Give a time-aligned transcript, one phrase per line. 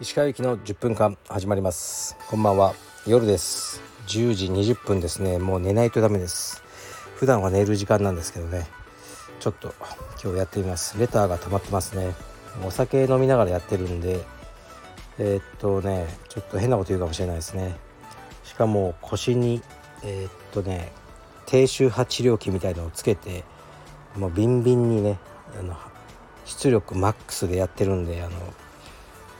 [0.00, 2.18] 石川行きの10分間始まります。
[2.28, 2.74] こんばんは。
[3.06, 3.80] 夜です。
[4.06, 5.38] 10時20分ですね。
[5.38, 6.62] もう寝ないとダメです。
[7.16, 8.66] 普段は寝る時間なんですけどね。
[9.40, 9.72] ちょっと
[10.22, 10.98] 今日やってみます。
[10.98, 12.14] レターが溜まってますね。
[12.66, 14.20] お酒飲みながらやってるんで。
[15.18, 17.76] えー、っとねちょっと変なこと言うかもしれないですね。
[18.44, 19.62] しかも腰に
[20.04, 20.92] えー、っとね
[21.50, 23.42] 低周波治療器みたいのをつけて
[24.14, 25.18] もうビンビンにね
[25.58, 25.74] あの
[26.44, 28.36] 出力マックスでやってるんであの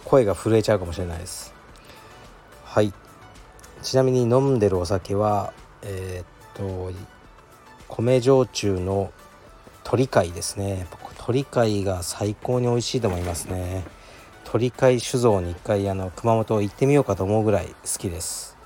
[0.06, 1.52] 声が震えちゃうかもしれないです。
[2.65, 2.95] はい。
[3.82, 6.98] ちなみに飲んでるお酒はえー、っと
[7.88, 9.12] 米焼酎の
[9.84, 10.87] 鳥貝ですね。
[11.18, 13.84] 鳥貝が最高に美味しいと思いますね。
[14.45, 18.56] 鳥貝酒造に一回あの熊本行ってみようかと思うぐらい好きです。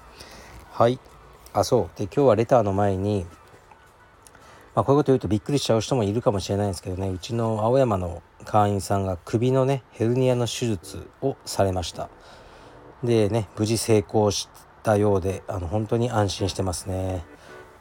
[0.70, 1.00] はい。
[1.52, 1.98] あそう。
[1.98, 3.26] で今日はレターの前に
[4.74, 7.08] まあ、こういうこと言うとびっくりしちゃう人もいるかもしれないんですけどね。
[7.10, 12.08] うちの青山の会員さんが首のねヘルニアの手術をされました。
[13.04, 14.48] でね無事成功し
[14.82, 17.24] たようであの本当に安心してますね。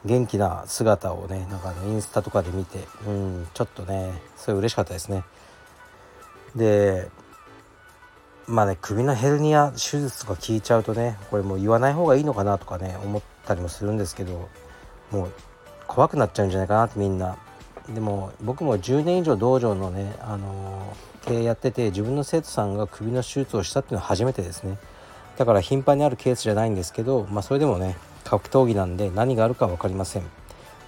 [0.04, 5.24] 元気な姿をねなんかインスタとかで見てうんちょっとねすごい嬉しかったですね。
[6.54, 7.08] で
[8.46, 14.48] まあね首のヘルニア手術とか聞いちゃうとねこれもう言わない方がいいのかなとかね思ったりもするんですけど
[15.10, 15.32] もう
[15.86, 17.36] 怖くなっちゃうんじゃないかなってみんな。
[17.88, 24.78] でも僕も10年以上道場のね、あの経営やってて自分の生徒さんが首の手術をしたっていうのは初めてですね。
[25.36, 30.22] だから頻繁にあるケースじゃないんですけど、まあ、それでもね格闘技なんで何があるか分かりません。
[30.22, 30.34] だか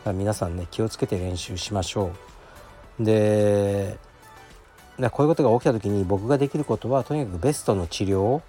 [0.06, 2.12] ら皆さんね気をつけて練習しましょ
[3.00, 3.04] う。
[3.04, 3.98] で
[5.10, 8.42] こういうことが起きた時に僕ができることはとにかくベストの治療を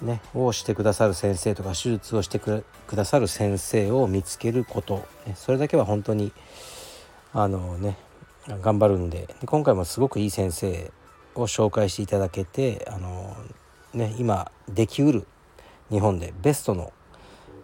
[0.00, 6.32] ね、をしてくださる先生とか手術をしてくださる先生を見つけること、ね、それだけは本当に
[7.32, 7.96] あのね
[8.60, 9.28] 頑張るんで。
[9.46, 10.90] 今回もすごくいい先生
[11.34, 13.36] を紹介していただけてあの、
[13.94, 15.26] ね、今できうる
[15.90, 16.92] 日本でベストの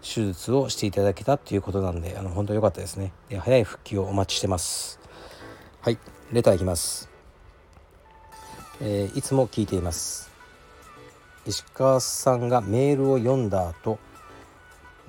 [0.01, 3.11] 手術をしていただけたということなんであの本当良かったですね。
[3.27, 4.99] で早い復帰をお待ちしてます。
[5.81, 5.97] はい
[6.31, 7.09] レターいきます、
[8.81, 10.28] えー、いつも聞いています。
[11.49, 13.97] 石川さんがメールを読んだ後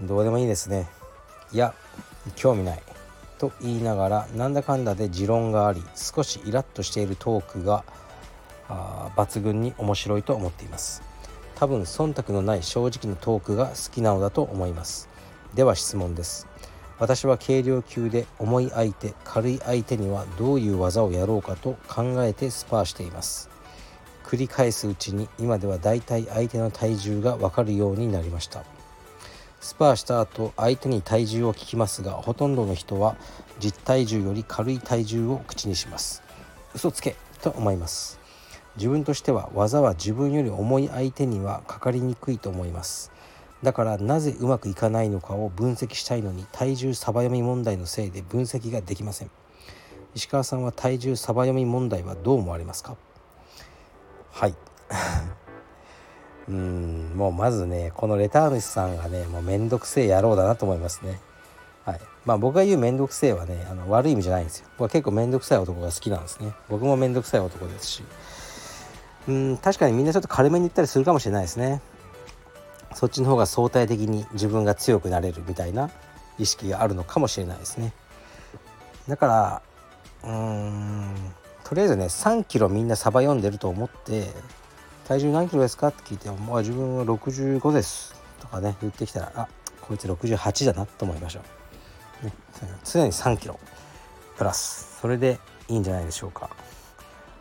[0.00, 0.88] どうでもいいですね。
[1.52, 1.74] いや
[2.34, 2.82] 興味ない。
[3.36, 7.84] と言いながらなんだかんだで持論があり少しイラッとしているトークが
[8.70, 11.02] あ抜群に面白いと思っています。
[11.56, 15.10] 多分忖度のない正直なトークが好きなのだと思います。
[15.52, 16.46] では質問です。
[16.98, 23.50] 私は軽量級で重い相手軽い相手にはどういう技をやろうかと考えてスパーしています。
[24.30, 28.62] 繰り返すうちに今ではだいたい相手の体重が分かるようになりました。
[29.58, 33.16] スパーした後相手に体重を聞きますがほとんどの人は
[33.58, 36.22] 実体重より軽い体重を口にします。
[36.76, 38.20] 嘘つけと思います。
[38.76, 43.10] 自分としては技は自分より重い相手にはかかりにくいと思います。
[43.64, 49.30] だからなぜうまくいかないのかを分析したいのに体重サバ読み問題のせいで分析ができません。
[50.14, 52.96] 石川さんは体重サバ読み問題はどう思われますか？
[54.32, 54.54] はい。
[56.48, 61.20] うんもうまずねこのレター主さんがねもうめんどくせえ野郎だなと思いますね。
[61.84, 62.00] はい。
[62.24, 64.68] まあ僕が言うめんどくせえはねあの悪い意味じゃないんですよ。
[64.72, 66.52] 僕は結構めんどくさい男が好きなんですね。
[66.68, 68.04] 僕もめんどくさい男ですし。
[69.28, 71.80] うん確かにみんなちょっと軽めに言ったりするかもしれないですね。
[72.94, 75.90] そっちの方が相対的に自分が強くなれるみたいな
[76.38, 77.92] 意識があるのかもしれないですね。
[79.08, 79.62] だから
[80.24, 81.14] うーん
[81.70, 84.26] とりあえずね3キロみんなサバ読んでると思って
[85.06, 85.88] 体重何キロですか？
[85.88, 89.48] って聞いても、まあ、自分は65ですとかね言ってきたらあ
[89.80, 91.40] こいつ68だなと思いましょ
[92.22, 92.32] う、ね、
[92.84, 93.60] 常に3キロ
[94.36, 94.98] プラス。
[95.00, 95.38] それで
[95.68, 96.50] いいんじゃないでしょうか。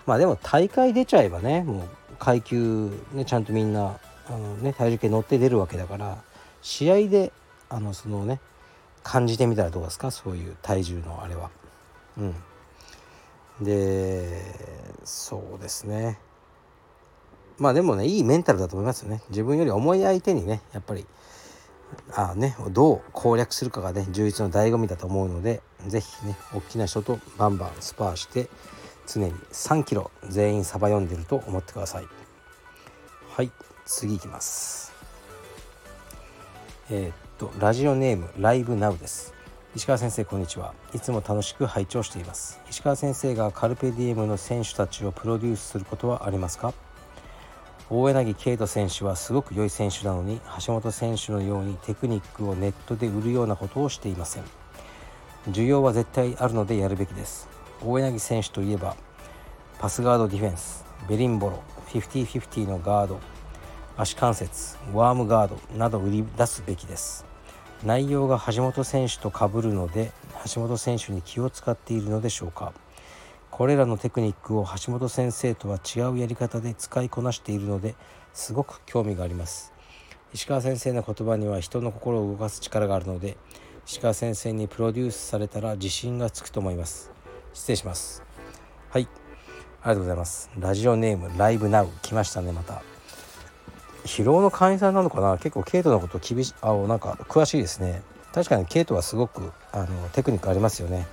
[0.06, 1.88] まあでも大会出ちゃえばねもう
[2.20, 6.20] 階級ねちゃんとみんなあの、ね、体重計乗って出るわけだから
[6.62, 7.32] 試合で
[7.68, 8.40] あのそのね
[9.02, 10.12] 感じてみたらどうですか？
[10.12, 11.50] そういう体重のあれは。
[12.20, 12.36] うん。
[13.62, 14.28] で
[15.04, 16.20] そうですね。
[17.58, 19.22] まあでもねいいメンタルだと思いますよね。
[19.30, 21.06] 自分より重い相手にねやっぱり
[22.16, 28.48] あねどう攻略するかがね充実の醍醐味だと思うので是非ね大きな人とバンバンスパーして
[29.08, 32.08] 常に3キロ全員サバ読んでると思ってください。
[33.30, 33.52] はい
[33.86, 34.94] 次いきます。
[36.92, 39.34] えー、っとラジオネームライブナウです。
[39.76, 40.74] 石川先生こんにちは。
[40.96, 42.60] いつも楽しく拝聴しています。
[42.72, 46.74] 石川先生がカルペディエムの選手たちをプロデュースすることはありますか？
[47.88, 54.44] 大柳圭人選手はすごく良い選手なのに橋本選手のようにテクニックをネットで売るようなことをしていません。
[55.50, 57.48] 需要は絶対あるのでやるべきです。
[57.86, 58.98] 大柳選手といえば
[59.78, 63.20] パスガードディフェンスベリンボロ50-50のガード
[63.98, 67.29] 足関節ワームガードなど売り出すべきです。
[67.84, 70.12] 内容が橋本選手と被るので
[70.54, 72.74] 橋本選手に気を使っているのでしょうか。
[73.52, 77.96] これらのテクニックを橋本先生とは違うやり方で使いこなしているので
[78.34, 79.74] すごく興味があります。
[80.34, 83.36] 石川先生の言葉には人の心を動かす力があるので
[83.88, 87.12] 石川先生にプロデュースされたら自信がつくと思います。
[87.54, 88.24] 失礼します。
[88.90, 89.08] はい。
[89.82, 90.50] ありがとうございます。
[90.58, 92.89] ラジオネームライブナウ来ましたねまた。
[94.06, 95.38] 疲労の会員さんなのかな？
[95.38, 98.02] 結構ケイトのこと厳しあなんか詳しいですね。
[98.34, 101.08] 確かにケイトはすごくあのテクニックありますよね。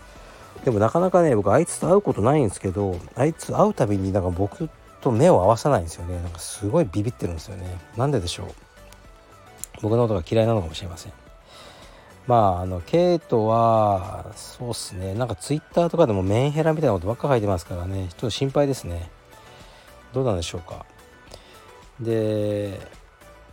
[0.64, 4.68] でもなかなかね僕あいつと会うことないんですけどあいつ会うたびになんか僕
[5.00, 6.20] と目を合わさないんですよね。
[6.22, 7.78] なんかすごいビビってるんですよね。
[7.96, 8.46] なんででしょう？
[9.82, 11.12] 僕のことが嫌いなのかもしれません。
[12.26, 15.14] まああのケイトはそうっすね。
[15.14, 18.08] なんかツイッターとかでもメンヘラみたいなことばっか書いてますからね。
[18.10, 19.10] ちょっと心配ですね。
[20.12, 20.86] どうなんでしょうか？
[22.00, 22.80] で、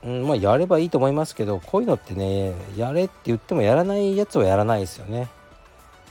[0.04, 5.30] うん、まあやればいいと思いますけどこういうのってねやれって言ってもやらないやつはやらないですよね。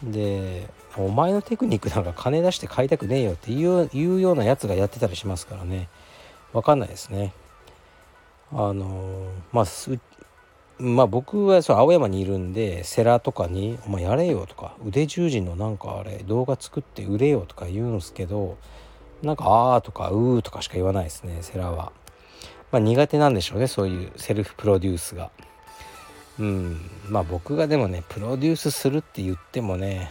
[0.03, 5.89] でお前のテクニックなんか金出して買いたくねえよっていうようなやつがやってたりしますからね。
[6.53, 7.33] 分かんないですね。
[8.53, 9.65] あのまあ
[10.79, 18.59] まあ僕はそう青山にいるんでセラとかに「お前やれよ」とか「腕十字のなんかあれ動画作って売れよ」とか言うんですけど
[19.23, 19.45] なんか
[19.75, 21.93] 「あー」とか「うー」とかしか言わないですねセラは。
[22.73, 25.31] まあ苦手なんでしょうねそういうセルフプロデュースが。
[26.41, 30.11] うんまあ僕がでもねプロデュースするって言ってもね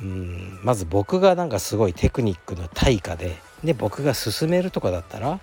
[0.00, 5.40] うんまず僕がなんかすごいテクニックの対価でで僕が進めるとかだったら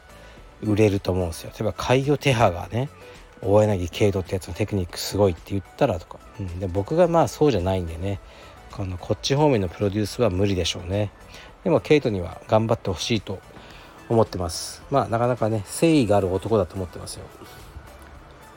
[0.63, 1.51] 売れると思うんですよ。
[1.51, 2.89] 例えば海魚手羽がね
[3.41, 8.19] 大柳慶斗ってやつのテクニックすごいって言ったらとか、うん、で僕がまあそうじゃないんでね
[8.71, 11.11] このこっち方面のプロデュースは無理でしょうね
[11.63, 13.39] でもケイトには頑張ってほしいと
[14.11, 14.83] 思ってます。
[14.91, 17.25] まあなかなかね誠意がある男だと思ってますよ。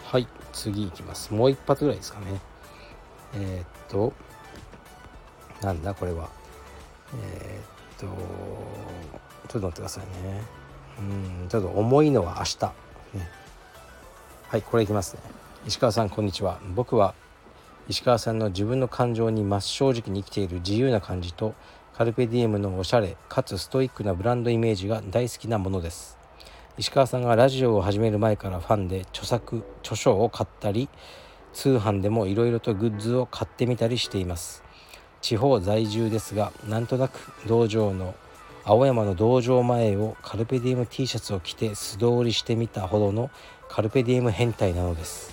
[0.04, 1.32] はい次いきます。
[1.32, 2.40] もう一発ぐらいですかね。
[3.34, 4.12] えー、っと
[5.62, 6.28] なんだこれは。
[7.22, 8.16] えー、っと
[9.48, 10.42] ちょっと待ってくださいね。
[10.98, 11.02] う
[11.44, 12.64] んちょっと重いのは明日。
[13.16, 13.28] ね。
[14.48, 15.20] はいこれいきますね。
[15.66, 16.58] 石川さんこんにちは。
[16.74, 17.14] 僕は
[17.88, 21.54] 石川さんの自分の感情に真っ正直に生きている自由な感じと
[21.96, 26.18] カルペディエムのおしゃれかつストイックなブランドイメージが大好きなものです。
[26.76, 30.88] 石川さんがラジオを始める前からファンで著作著書を買ったり
[31.52, 34.64] 通販でもいろいろとグッズを買ってみたりしています。
[35.20, 38.16] 地方在住ですがなんとなく道場の
[38.64, 43.30] 青山の道場前をカルペディエム T シャツを着て素通りしてみたほどの
[43.68, 45.32] カルペディエム変態なのです。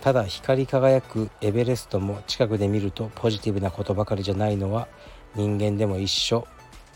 [0.00, 4.88] ただ光り輝くエベレストも近くで見るとポジティブなことばかりじゃないのは
[5.34, 6.46] 人間でも一緒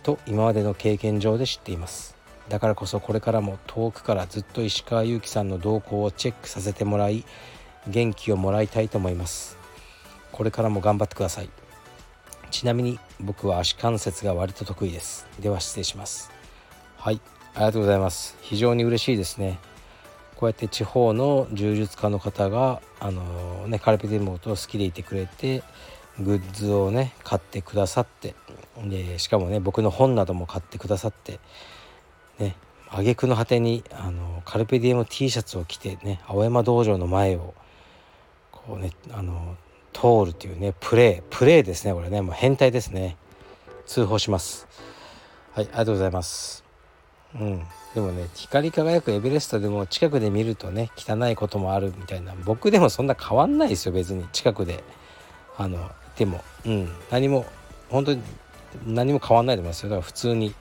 [0.02, 2.16] と今までの経験上で知っています。
[2.48, 7.25] だからこそこれからも遠くからずっと石川祐希さんの動向をチェックさせてもらい
[7.88, 9.56] 元気をもらいたいと思います。
[10.32, 11.50] これからも頑張ってください。
[12.50, 15.26] ちなみに僕は足関節が割と得意です。
[15.40, 16.31] では失礼します。
[16.96, 17.20] はい
[17.54, 18.36] ありがとうございます。
[18.40, 19.58] 非常に嬉しいですね。
[20.36, 25.62] こうやって地方の柔術家の方があのねカルペディウムを好きでいてくれて
[26.20, 28.34] グッズをね買ってくださって
[28.84, 31.41] でしかもね僕の本なども買ってくださって
[32.39, 32.56] ね
[32.89, 37.55] 挙句の果てにあのカルペディエム T シャツを着てね青山道場の前を
[38.53, 39.56] こうねあの
[39.93, 42.20] 通るっていうねプレープレーですねこれね。
[42.20, 43.17] もう変態ですね。
[43.86, 44.67] 通報します。
[45.53, 46.65] はいありがとうございます。
[47.34, 47.65] うん。
[47.94, 52.34] でもね光り輝くエベレストでも近くで見るとね汚いこともあるみたいな。
[52.44, 54.27] 僕でもそんな変わんないですよ別に。
[54.32, 54.84] 近くで。
[55.56, 56.89] あのでもうん。
[57.11, 57.47] 何も
[57.91, 58.23] 本当に
[58.87, 59.91] 何も変わんないと思いますよ。
[59.91, 60.55] だから普通に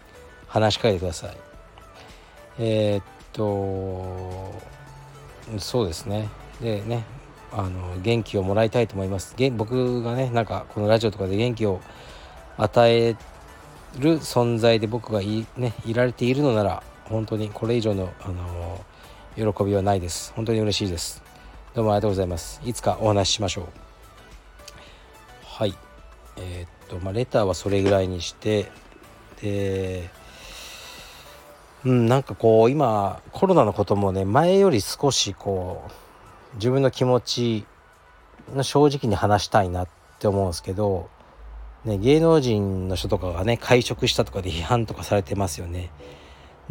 [0.48, 1.38] 話しかけてください。
[2.60, 4.54] えー、っと
[5.60, 6.30] そうですね。
[6.62, 7.04] でね
[7.52, 9.36] あの元気をもらいたいと思います。
[9.52, 11.82] 僕がねなんかこのラジオとかで元気を
[12.58, 13.16] 与え
[14.00, 20.34] る存在で僕がい,、ね、いられているのなら本当にこれ以上の、あの喜びはないです。
[20.36, 21.22] 本当に嬉しいです。
[21.74, 22.62] どうもありがとうございます。
[22.64, 23.93] いつかお話ししましょう。
[25.54, 25.76] はい
[26.38, 28.72] えー、っとまあレターはそれぐらいにして
[29.40, 30.10] で
[31.86, 37.66] うんなんかこう今コロナのこともね前より少しこう自分の気持ち
[38.52, 41.08] の正直に話したいなって思うんですけど
[41.86, 45.92] ね、芸能人の人とかがね会食したとかで批判とかされてますよね。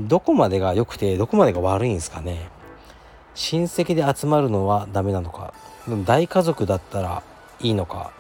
[0.01, 2.49] どこまでが良くてどこまでが悪いんですかね
[3.35, 5.53] 親戚で集まるのはダメなのか
[6.07, 7.23] 大家族だったら
[7.61, 8.11] いいのか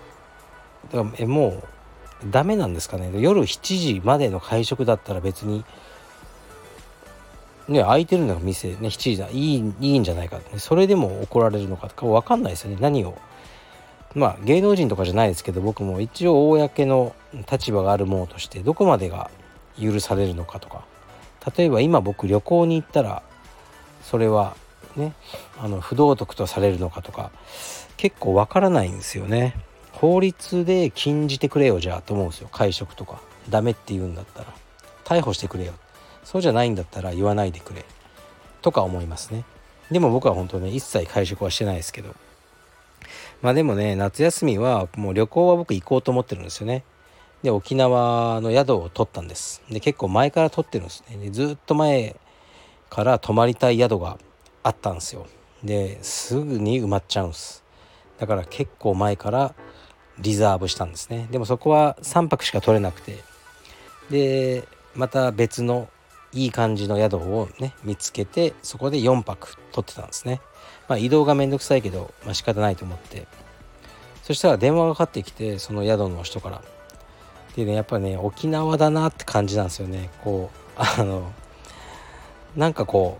[0.90, 1.62] だからえも
[2.26, 3.10] うダメなんですかね。
[3.20, 5.64] 夜7時までの会食だったら別に
[7.68, 12.78] ね空いてるのが店ね7時だいいいいんじゃないか、ね、それでも怒られるのかとか分かんないですよね。
[12.80, 13.16] 何を。
[14.14, 17.14] まあ芸能人とかじゃないですけど僕も一応公の
[17.50, 19.30] 立場があるものとしてどこまでが
[19.80, 20.84] 許されるのかとか。
[21.56, 23.22] 例えば今僕旅行に行ったら
[24.02, 24.56] それは
[24.94, 25.12] ね
[25.58, 27.32] あの不道徳とされるのかとか
[27.96, 29.56] 結構わからないんですよね。
[30.02, 32.48] 法律で禁じてくれよじゃあと思うんですよ。
[32.50, 33.20] 会食とか。
[33.48, 34.46] ダメって言うんだったら。
[35.04, 35.74] 逮捕してくれよ。
[36.24, 37.84] そうじゃないんだったら言わないでくれ。
[38.62, 39.44] とか思いますね。
[39.92, 42.16] でも僕は本当ね一切会食はしてないですけど。
[43.42, 46.82] まあでもね夏休みはもう旅行は僕行こうと思ってるんですよね。
[47.44, 49.62] で沖縄の宿を取ったんです。
[49.70, 51.16] で結構前から取ってるんですね。
[51.16, 52.16] でずっと前
[52.90, 54.18] から泊まりたい宿が
[54.64, 55.28] あったんですよ。
[55.62, 57.62] ですぐに埋まっちゃうんです。
[58.18, 59.54] だから結構前から
[60.18, 61.28] リザーブしたんですね。
[61.30, 63.22] でもそこは3泊しか取れなくて。
[64.10, 65.88] でまた別の
[66.32, 70.40] いい感じの宿をね見つけてそこで4泊取ってたんですね。
[70.88, 73.26] まあ移動がめんどくさいけど、まあ、仕方ないと思って。
[74.22, 76.62] そしたら電話がかかってきてその宿の人から。
[77.56, 80.10] でねやっぱね沖縄だなって感じなんですよね。
[80.22, 81.32] こうあの
[82.56, 83.18] なんかこ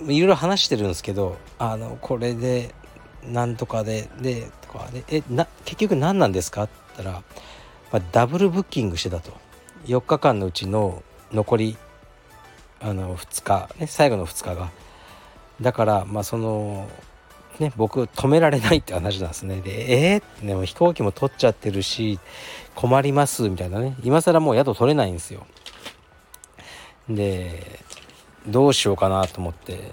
[0.00, 2.74] ういろいろ話してるんですけどあのこれで
[3.28, 6.64] なんとかででとかでえな結局何なんですか?
[6.64, 7.22] って言ったら、
[7.92, 9.32] まあ、ダブルブッキングしてたと。
[9.86, 11.02] 4日間のうちの
[11.32, 11.76] 残り
[12.80, 14.70] あの2日、ね、最後の2日が。
[15.60, 16.88] だからまあその
[17.58, 19.60] ね僕止められないって話なんですね。
[19.60, 22.18] でえー、でも飛行機も取っちゃってるし
[22.74, 23.96] 困りますみたいなね。
[24.02, 25.46] 今更もう宿取れないんですよ。
[27.08, 27.80] で
[28.46, 29.92] どうしようかなと思って。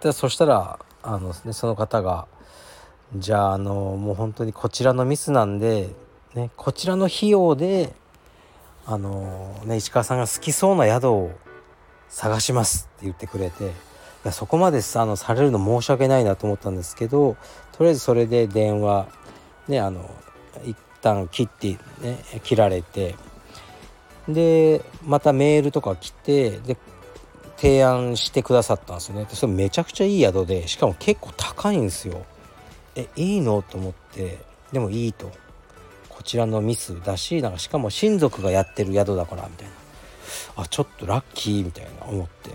[0.00, 2.26] でそしたらあの、ね、その方が
[3.16, 5.88] じゃああのもう本当にこちらのミスなんで、
[6.34, 7.94] ね、こちらの費用で
[8.86, 11.30] あのね石川さんが好きそうな宿を
[12.08, 13.70] 探しますって言ってくれてい
[14.24, 17.36] やそこまであのされるの申し訳ないなと思ったんですけど
[17.72, 19.06] とりあえずそれで電話
[19.68, 20.10] ねあの
[20.64, 23.14] 一旦切ってね切られて
[24.28, 26.76] でまたメールとか来てで
[27.56, 29.26] 提案してくださったんですよね。
[29.30, 32.24] それめちゃくちゃいい宿でしかも結構高いんですよ。
[32.96, 33.62] えいいの？
[33.62, 34.38] と思って
[34.72, 35.30] でもいいと。
[36.08, 39.72] こちらのミスだしなんかしかも親族がやってる宿だからみたいな。
[40.62, 42.50] あちょっとラッキーみたいな思って。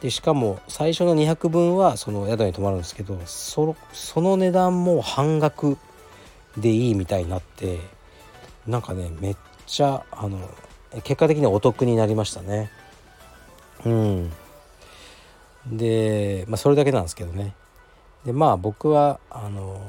[0.00, 3.76] でしかも最初の200分はその宿に泊まるんですけどそ
[4.16, 5.78] の値段も半額
[6.56, 7.78] でいいみたいになって
[8.66, 9.36] なんかねめっ
[9.66, 10.40] ちゃあの
[11.04, 12.70] 結果的にお得になりましたね。
[13.84, 14.32] うん。
[15.66, 17.54] でまあそれだけなんですけどね。
[18.24, 19.80] でまあ僕はあの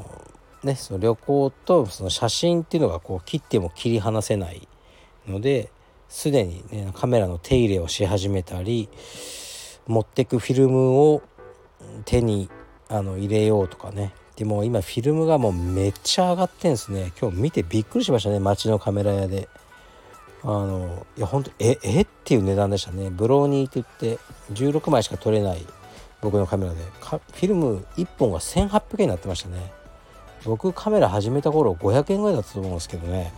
[0.63, 4.67] ねその旅行とその写真っていうのがこう切っても切り離せない
[5.27, 5.69] ので
[6.09, 8.89] すでに、ね、カメラの手入れをし始めたり
[9.87, 11.21] 持ってくフィルムを
[12.05, 12.49] 手に
[12.87, 14.13] あの入れようとかね。
[14.35, 17.11] でも今フィルムがもうめっちゃ上がってんですね。
[17.19, 19.49] 今日見てびっくりしましたね街のカメラ屋で。
[20.45, 23.09] あのいや本当ええっていう値段でしたね。
[23.09, 24.21] ブローニーって言って
[24.51, 25.65] 16枚しか撮れない
[26.24, 26.77] 僕のカメラで。
[26.80, 29.74] フィルム1本が1800円になってましたね。
[30.46, 33.34] 僕カメラ始めた頃500円ぐらいだったと思うんですけどね。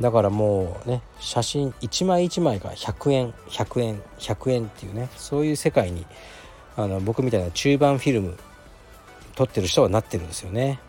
[0.00, 6.06] だからもうね写真1枚1枚が100円100円100円っていうねそういう世界に
[6.76, 8.36] あの僕みたいな中盤フィルム
[9.36, 10.80] 撮ってる人はなってるんですよね。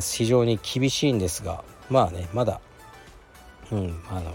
[0.00, 2.60] 非常に厳しいんですがまあねまだ
[3.72, 4.32] うんあの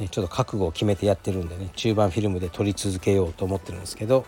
[0.00, 4.24] ね、ちょっと覚悟を決めてやってるんでね中盤フィルムで撮り続けようと思ってるんですけど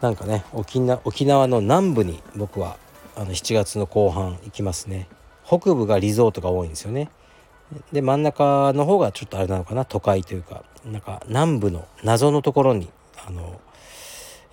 [0.00, 2.76] なんかね沖縄の南部に僕は
[3.16, 5.08] あの7月の後半行きますね。
[5.44, 7.10] 北部がリゾートが多いんですよね。
[7.92, 12.90] で真ん中の方がちょっとあれなのかな都会というかなんか南部の謎のところに
[13.26, 13.60] あの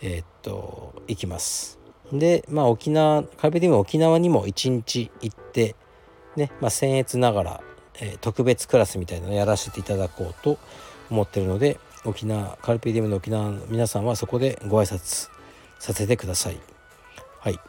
[0.01, 1.79] えー、っと行きます。
[2.12, 5.75] でまあ沖縄カルペディウム沖縄にも1日行って
[6.36, 7.62] ねまあ僭越ながら
[8.01, 10.58] え、特別クラスみたいなのをやらせていただこうと
[11.10, 15.30] 思ってるので沖縄カルピディウムの沖縄の皆さんはそこでご挨拶
[15.80, 16.60] させてください。
[17.39, 17.60] はい。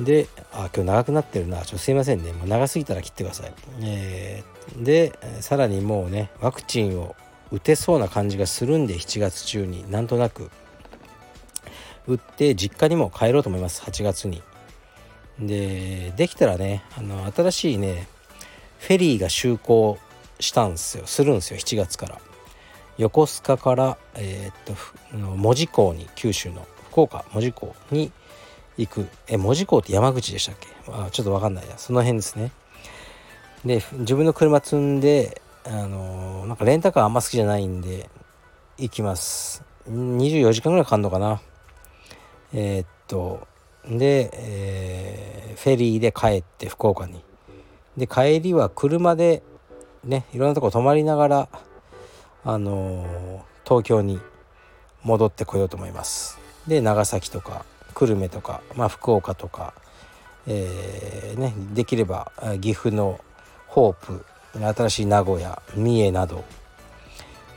[0.00, 1.62] であ今日長くなってるな。
[1.62, 2.32] ちょっとすいませんね。
[2.32, 7.16] もう長すぎたら切ってください、えー、でさらにもうねワクチンを
[7.50, 9.90] 打てそうな感じがするんで7月中に。
[9.90, 10.50] なんとなく。
[12.06, 13.82] 打って実家にも帰ろうと思います。
[13.82, 14.42] 8月に。
[15.38, 18.08] でできたらねあの新しいね
[18.78, 19.98] フェリーが就航
[20.40, 21.06] したんですよ。
[21.06, 21.58] するんですよ。
[21.58, 22.18] 7月から。
[22.98, 24.76] 横須賀からえー、っ
[25.12, 28.10] と門司港に九州の福岡門司港に
[28.78, 29.08] 行く。
[29.28, 30.68] え門司港って山口でしたっけ？
[30.88, 31.76] あちょっと分かんないや。
[31.76, 32.52] その辺ですね。
[33.64, 38.08] で自分の車積んであのー、なんかレンタカーあんま好きじゃないんで
[38.78, 39.62] 行きます。
[39.90, 41.40] 24時間ぐらいかかるのかな。
[42.54, 43.46] えー、っと
[43.88, 47.25] で、えー、フェリーで帰って福岡に。
[47.96, 49.42] で帰りは車で
[50.04, 51.48] ねいろんなとこ泊まりながら
[52.44, 54.20] あのー、東京に
[55.02, 56.38] 戻ってこようと思います。
[56.66, 59.72] で長崎とか久留米とか、まあ、福岡とか、
[60.46, 63.20] えーね、できれば岐阜の
[63.68, 66.44] ホープ新しい名古屋三重など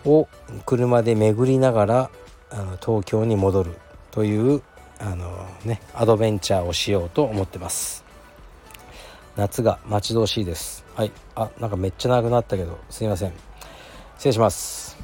[0.05, 0.27] を
[0.65, 2.11] 車で巡りながら
[2.51, 3.71] あの東京に戻る
[4.11, 4.61] という
[4.99, 8.03] あの、ね、アドベンチャーをしようと思ってます。
[9.35, 10.85] 夏が待ち遠しいです。
[10.95, 11.11] はい。
[11.35, 13.33] あなんかめっちゃ長くなったけどすいません。
[14.17, 14.97] 失礼します。